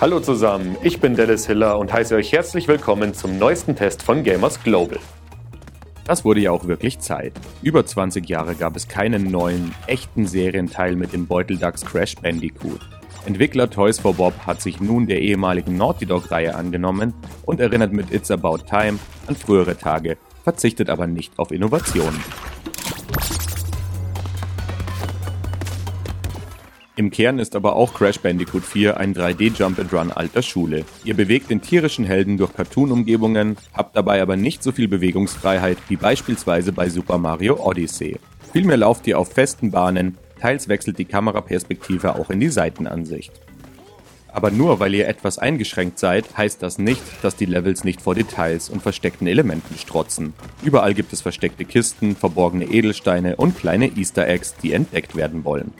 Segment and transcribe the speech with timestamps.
[0.00, 4.22] Hallo zusammen, ich bin Dennis Hiller und heiße euch herzlich willkommen zum neuesten Test von
[4.22, 5.00] Gamers Global.
[6.04, 7.32] Das wurde ja auch wirklich Zeit.
[7.62, 12.78] Über 20 Jahre gab es keinen neuen, echten Serienteil mit dem Beutelducks Crash Bandicoot.
[13.26, 17.12] Entwickler Toys for Bob hat sich nun der ehemaligen Naughty Dog-Reihe angenommen
[17.44, 22.22] und erinnert mit It's About Time an frühere Tage, verzichtet aber nicht auf Innovationen.
[26.98, 30.84] Im Kern ist aber auch Crash Bandicoot 4 ein 3D Jump and Run alter Schule.
[31.04, 35.94] Ihr bewegt den tierischen Helden durch Cartoon-Umgebungen, habt dabei aber nicht so viel Bewegungsfreiheit wie
[35.94, 38.18] beispielsweise bei Super Mario Odyssey.
[38.52, 43.30] Vielmehr lauft ihr auf festen Bahnen, teils wechselt die Kameraperspektive auch in die Seitenansicht.
[44.26, 48.16] Aber nur weil ihr etwas eingeschränkt seid, heißt das nicht, dass die Levels nicht vor
[48.16, 50.34] Details und versteckten Elementen strotzen.
[50.64, 55.72] Überall gibt es versteckte Kisten, verborgene Edelsteine und kleine Easter Eggs, die entdeckt werden wollen.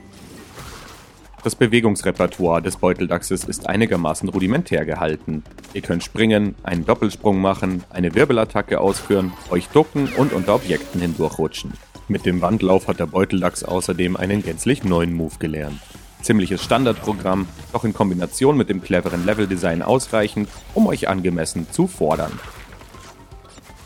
[1.45, 5.45] Das Bewegungsrepertoire des Beuteldachses ist einigermaßen rudimentär gehalten.
[5.73, 11.73] Ihr könnt springen, einen Doppelsprung machen, eine Wirbelattacke ausführen, euch ducken und unter Objekten hindurchrutschen.
[12.09, 15.81] Mit dem Wandlauf hat der Beuteldachs außerdem einen gänzlich neuen Move gelernt.
[16.23, 22.33] Ziemliches Standardprogramm, doch in Kombination mit dem cleveren Leveldesign ausreichend, um euch angemessen zu fordern.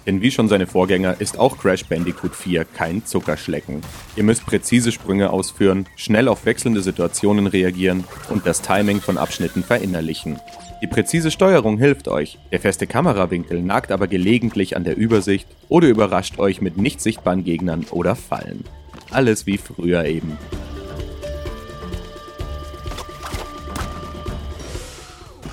[0.06, 3.81] Denn wie schon seine Vorgänger ist auch Crash Bandicoot 4 kein Zuckerschlecken.
[4.17, 9.62] Ihr müsst präzise Sprünge ausführen, schnell auf wechselnde Situationen reagieren und das Timing von Abschnitten
[9.62, 10.41] verinnerlichen.
[10.83, 15.86] Die präzise Steuerung hilft euch, der feste Kamerawinkel nagt aber gelegentlich an der Übersicht oder
[15.86, 18.64] überrascht euch mit nicht sichtbaren Gegnern oder Fallen.
[19.12, 20.37] Alles wie früher eben.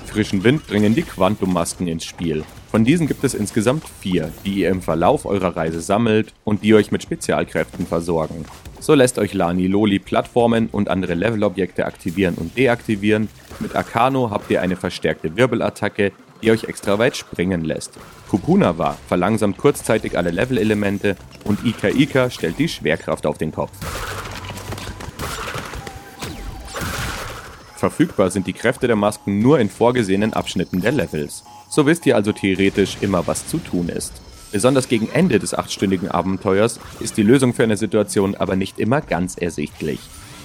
[0.06, 2.42] Frischen Wind bringen die Quantum-Masken ins Spiel.
[2.70, 6.74] Von diesen gibt es insgesamt vier, die ihr im Verlauf eurer Reise sammelt und die
[6.74, 8.44] euch mit Spezialkräften versorgen.
[8.78, 13.28] So lässt euch Lani Loli Plattformen und andere Levelobjekte aktivieren und deaktivieren.
[13.58, 17.98] Mit Arcano habt ihr eine verstärkte Wirbelattacke, die euch extra weit springen lässt.
[18.30, 23.72] Kupunava verlangsamt kurzzeitig alle Levelelemente und Ika Ika stellt die Schwerkraft auf den Kopf.
[27.80, 31.44] Verfügbar sind die Kräfte der Masken nur in vorgesehenen Abschnitten der Levels.
[31.70, 34.12] So wisst ihr also theoretisch immer, was zu tun ist.
[34.52, 39.00] Besonders gegen Ende des achtstündigen Abenteuers ist die Lösung für eine Situation aber nicht immer
[39.00, 39.98] ganz ersichtlich.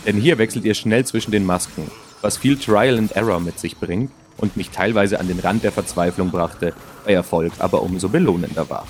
[0.05, 1.91] Denn hier wechselt ihr schnell zwischen den Masken,
[2.21, 5.73] was viel Trial and Error mit sich bringt und mich teilweise an den Rand der
[5.73, 6.71] Verzweiflung brachte,
[7.03, 8.87] bei Erfolg aber umso belohnender war.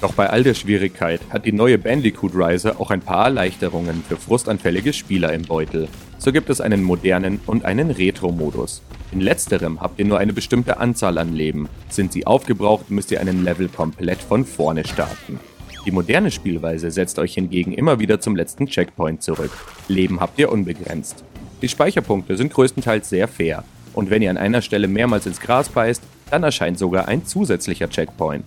[0.00, 4.16] Doch bei all der Schwierigkeit hat die neue Bandicoot Riser auch ein paar Erleichterungen für
[4.16, 5.88] frustanfällige Spieler im Beutel.
[6.18, 8.82] So gibt es einen modernen und einen Retro-Modus.
[9.10, 11.68] In letzterem habt ihr nur eine bestimmte Anzahl an Leben.
[11.88, 15.40] Sind sie aufgebraucht, müsst ihr einen Level komplett von vorne starten.
[15.84, 19.50] Die moderne Spielweise setzt euch hingegen immer wieder zum letzten Checkpoint zurück.
[19.88, 21.24] Leben habt ihr unbegrenzt.
[21.60, 23.64] Die Speicherpunkte sind größtenteils sehr fair.
[23.94, 27.88] Und wenn ihr an einer Stelle mehrmals ins Gras beißt, dann erscheint sogar ein zusätzlicher
[27.88, 28.44] Checkpoint.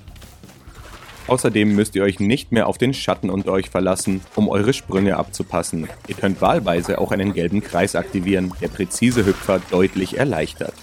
[1.28, 5.18] Außerdem müsst ihr euch nicht mehr auf den Schatten unter euch verlassen, um eure Sprünge
[5.18, 5.88] abzupassen.
[6.08, 10.74] Ihr könnt wahlweise auch einen gelben Kreis aktivieren, der präzise Hüpfer deutlich erleichtert.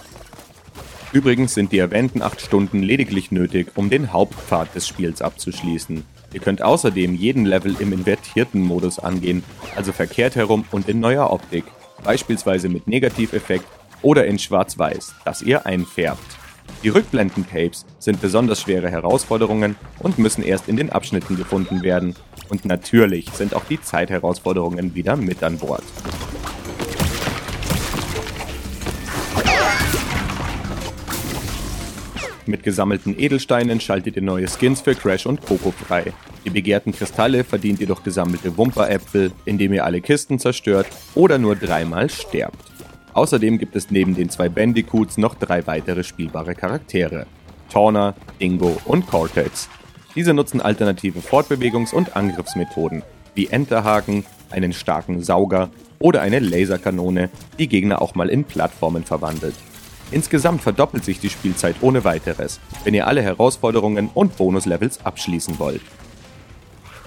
[1.11, 6.03] Übrigens sind die erwähnten 8 Stunden lediglich nötig, um den Hauptpfad des Spiels abzuschließen.
[6.33, 9.43] Ihr könnt außerdem jeden Level im invertierten Modus angehen,
[9.75, 11.63] also verkehrt herum und in neuer Optik,
[12.03, 13.65] beispielsweise mit Negativeffekt
[14.03, 16.37] oder in Schwarz-Weiß, das ihr einfärbt.
[16.83, 22.15] Die Rückblenden-Tapes sind besonders schwere Herausforderungen und müssen erst in den Abschnitten gefunden werden.
[22.49, 25.83] Und natürlich sind auch die Zeitherausforderungen wieder mit an Bord.
[32.49, 36.13] Mit gesammelten Edelsteinen schaltet ihr neue Skins für Crash und Coco frei.
[36.45, 41.55] Die begehrten Kristalle verdient ihr durch gesammelte Wumperäpfel, indem ihr alle Kisten zerstört oder nur
[41.55, 42.68] dreimal sterbt.
[43.13, 47.25] Außerdem gibt es neben den zwei Bandicoots noch drei weitere spielbare Charaktere.
[47.71, 49.69] Torner, Dingo und Cortex.
[50.15, 53.03] Diese nutzen alternative Fortbewegungs- und Angriffsmethoden,
[53.35, 55.69] wie Enterhaken, einen starken Sauger
[55.99, 57.29] oder eine Laserkanone,
[57.59, 59.55] die Gegner auch mal in Plattformen verwandelt.
[60.11, 65.81] Insgesamt verdoppelt sich die Spielzeit ohne weiteres, wenn ihr alle Herausforderungen und Bonuslevels abschließen wollt.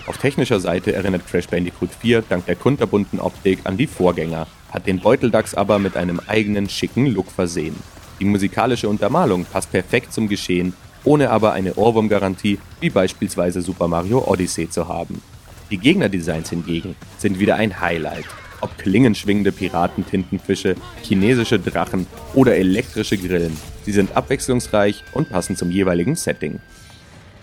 [0.06, 4.87] Auf technischer Seite erinnert Crash Bandicoot 4 dank der kunterbunten Optik an die Vorgänger, hat
[4.87, 7.77] den Beuteldachs aber mit einem eigenen schicken Look versehen.
[8.19, 10.75] Die musikalische Untermalung passt perfekt zum Geschehen,
[11.05, 15.23] ohne aber eine Ohrwurmgarantie wie beispielsweise Super Mario Odyssey zu haben.
[15.71, 18.27] Die Gegnerdesigns hingegen sind wieder ein Highlight.
[18.61, 26.15] Ob klingenschwingende Piratentintenfische, chinesische Drachen oder elektrische Grillen, sie sind abwechslungsreich und passen zum jeweiligen
[26.15, 26.61] Setting.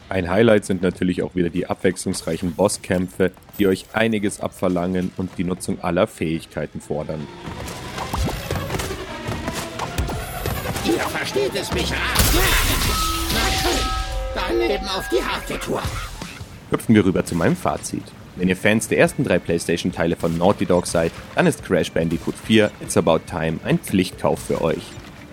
[0.10, 5.44] Ein Highlight sind natürlich auch wieder die abwechslungsreichen Bosskämpfe, die euch einiges abverlangen und die
[5.44, 7.28] Nutzung aller Fähigkeiten fordern.
[10.84, 12.00] Hier versteht es mich ab.
[13.34, 13.86] Na schön,
[14.34, 15.84] dann Leben auf die harte Tour.
[16.72, 18.04] Hüpfen wir rüber zu meinem Fazit.
[18.36, 22.36] Wenn ihr Fans der ersten drei PlayStation-Teile von Naughty Dog seid, dann ist Crash Bandicoot
[22.36, 24.82] 4 It's About Time ein Pflichtkauf für euch.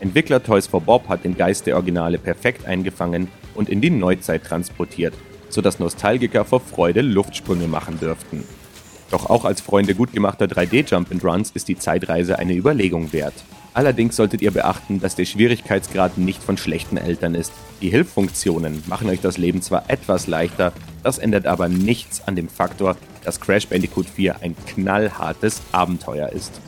[0.01, 4.45] Entwickler Toys for Bob hat den Geist der Originale perfekt eingefangen und in die Neuzeit
[4.45, 5.15] transportiert,
[5.49, 8.45] sodass Nostalgiker vor Freude Luftsprünge machen dürften.
[9.11, 13.35] Doch auch als Freunde gut gemachter 3D-Jump-and-Runs ist die Zeitreise eine Überlegung wert.
[13.73, 17.53] Allerdings solltet ihr beachten, dass der Schwierigkeitsgrad nicht von schlechten Eltern ist.
[17.83, 22.49] Die Hilffunktionen machen euch das Leben zwar etwas leichter, das ändert aber nichts an dem
[22.49, 26.59] Faktor, dass Crash Bandicoot 4 ein knallhartes Abenteuer ist.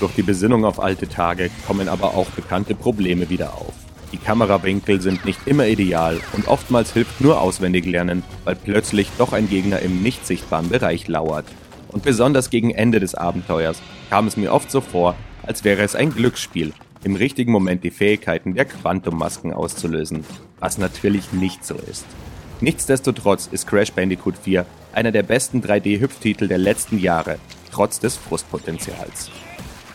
[0.00, 3.74] Durch die Besinnung auf alte Tage kommen aber auch bekannte Probleme wieder auf.
[4.12, 9.32] Die Kamerawinkel sind nicht immer ideal und oftmals hilft nur auswendig lernen, weil plötzlich doch
[9.32, 11.44] ein Gegner im nicht sichtbaren Bereich lauert.
[11.88, 15.94] Und besonders gegen Ende des Abenteuers kam es mir oft so vor, als wäre es
[15.94, 16.72] ein Glücksspiel,
[17.04, 20.24] im richtigen Moment die Fähigkeiten der Quantummasken auszulösen,
[20.60, 22.06] was natürlich nicht so ist.
[22.60, 27.38] Nichtsdestotrotz ist Crash Bandicoot 4 einer der besten 3D-Hüpftitel der letzten Jahre,
[27.70, 29.30] trotz des Frustpotenzials.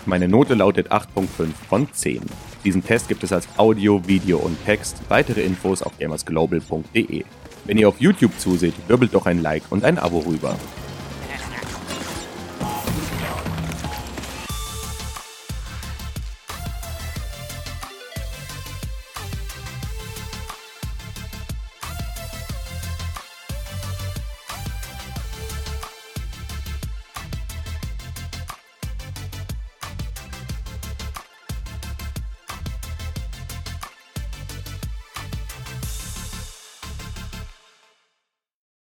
[0.06, 1.28] Meine Note lautet 8.5
[1.70, 2.22] von 10.
[2.66, 4.98] Diesen Test gibt es als Audio, Video und Text.
[5.08, 7.24] Weitere Infos auf gamersglobal.de.
[7.66, 10.58] Wenn ihr auf YouTube zuseht, wirbelt doch ein Like und ein Abo rüber.